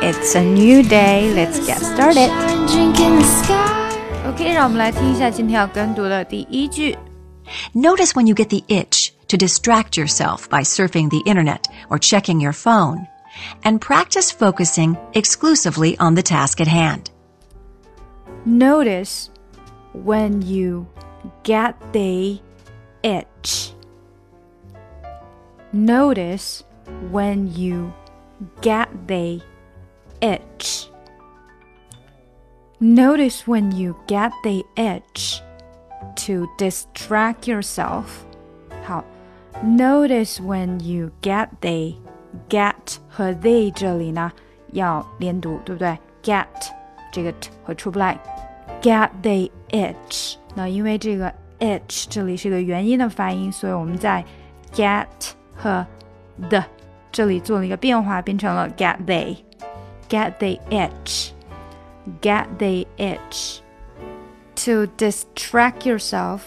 [0.00, 1.32] It's a new day.
[1.34, 2.30] Let's get started.
[4.26, 6.96] OK，让我们来听一下今天要跟读的第一句。
[7.74, 12.52] Notice when you get the itch to distract yourself by surfing the internet or checking your
[12.52, 13.06] phone,
[13.62, 17.10] and practice focusing exclusively on the task at hand.
[18.44, 19.30] Notice
[19.92, 20.86] when you
[21.42, 22.40] get the
[23.02, 23.72] itch.
[25.72, 26.64] Notice
[27.10, 27.92] when you
[28.60, 29.40] get the
[30.20, 30.88] itch.
[32.80, 35.40] Notice when you get the itch
[36.16, 38.24] to distract yourself.
[38.84, 39.04] 好，
[39.64, 41.94] notice when you get the
[42.48, 44.30] get 和 they 这里呢
[44.72, 45.98] 要连读，对不对？
[46.22, 46.46] get
[47.10, 48.18] 这个 t 会出不来，
[48.80, 50.36] get the itch。
[50.54, 54.24] 那因为这个 itch 这里是个元音的发音，所以我们在
[54.72, 55.06] get
[55.56, 55.84] 和
[56.48, 56.62] the
[57.12, 61.32] 这里做了一个变化，变成了 get they。get the itch,
[62.22, 63.60] get the itch.
[64.64, 66.44] To distract yourself,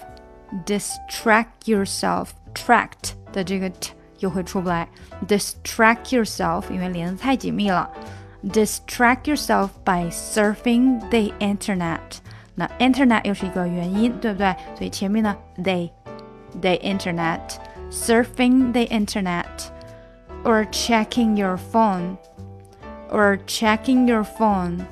[0.66, 4.88] distract yourself, tract 的这个 t 又会出不来。
[5.28, 7.88] Distract yourself，因为连的太紧密了。
[8.44, 12.00] Distract yourself by surfing the internet。
[12.56, 14.56] 那 internet 又是一个元音，对不对？
[14.76, 15.92] 所以前面呢，they
[16.60, 17.40] the internet
[17.92, 19.46] surfing the internet
[20.47, 22.17] Or checking your phone
[23.11, 24.87] or checking your phone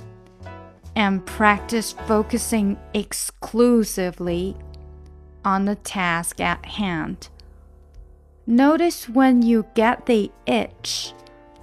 [0.96, 4.56] and practice focusing exclusively
[5.44, 7.28] on the task at hand.
[8.48, 11.12] Notice when you get the itch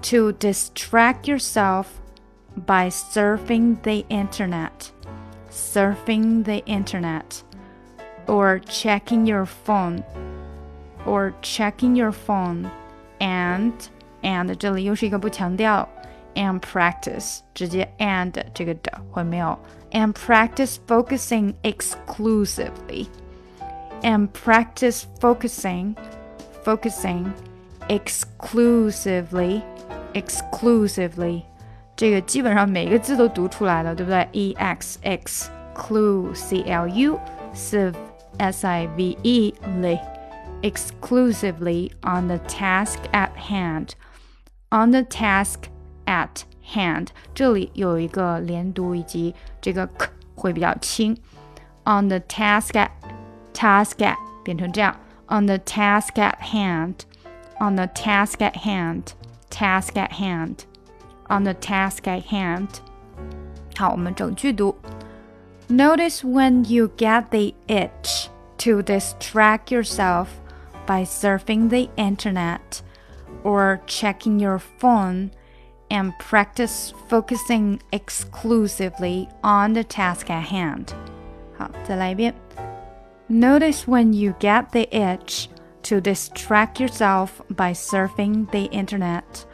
[0.03, 2.01] to distract yourself
[2.55, 4.89] by surfing the internet,
[5.49, 7.43] surfing the internet,
[8.25, 10.05] or checking your phone,
[11.05, 12.71] or checking your phone,
[13.20, 13.72] and
[14.22, 15.88] and 这里又是一个不强调
[16.34, 19.58] and practice 直接 and 这个的会没有
[19.92, 23.06] and practice focusing exclusively
[24.02, 25.94] and practice focusing
[26.64, 27.32] focusing
[27.88, 29.62] exclusively
[30.12, 31.42] exclusively
[31.96, 34.28] 这个基本上每个字都读出来了，对不对？
[34.32, 37.18] e x x clue c l u
[37.54, 37.94] sive
[38.38, 39.98] s i v e ly
[40.62, 43.94] exclusively on the task at hand
[44.70, 45.68] on the task
[46.06, 46.44] at
[46.74, 51.16] hand，这里有一个连读以及这个 k 会比较轻。
[51.84, 52.90] On the task at
[53.54, 54.96] task at 变成这样，
[55.28, 62.68] on the task at hand，on the task at hand，task at hand，on the task at hand。
[63.76, 64.76] 好，我们整句读。
[65.68, 68.28] Notice when you get the itch
[68.58, 70.26] to distract yourself
[70.90, 72.82] by surfing the internet
[73.42, 75.30] or checking your phone
[75.90, 80.92] and practice focusing exclusively on the task at hand.
[81.56, 82.34] 好，再来一遍。
[83.28, 85.48] Notice when you get the itch
[85.82, 89.44] to distract yourself by surfing the internet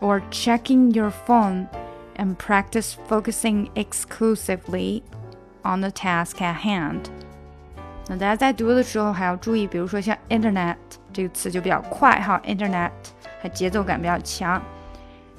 [0.00, 1.68] or checking your phone
[2.16, 5.02] and practice focusing exclusively
[5.62, 7.10] on the task at hand.
[8.08, 10.76] 那大家在读的时候还要注意，比如说像 internet
[11.12, 12.90] 这个词就比较快哈，internet
[13.42, 14.62] 它节奏感比较强。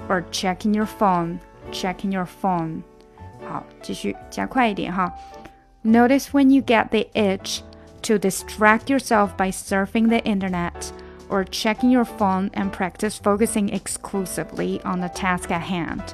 [0.07, 1.39] or checking your phone,
[1.71, 2.81] checking your phone.
[3.47, 5.11] 好，继续加快一点哈。
[5.83, 7.61] Notice when you get the itch
[8.03, 10.91] to distract yourself by surfing the internet
[11.29, 16.13] or checking your phone and practice focusing exclusively on the task at hand.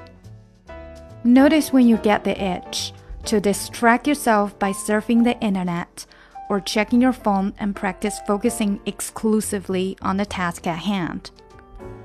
[1.23, 2.93] Notice when you get the itch
[3.25, 6.05] to distract yourself by surfing the internet
[6.49, 11.31] or checking your phone and practice focusing exclusively on the task at hand.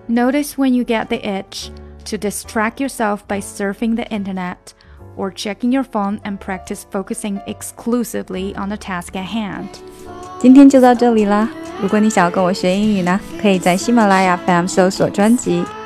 [0.08, 1.70] Notice when you get the itch
[2.06, 4.72] to distract yourself by surfing the internet
[5.16, 9.68] or checking your phone and practice focusing exclusively on the task at hand.
[10.38, 11.48] 今天就到这里啦！
[11.82, 15.62] 如果你想要跟我学英语呢，可以在喜马拉雅 FM 搜索专辑“